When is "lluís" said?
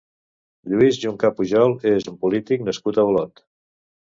0.71-0.97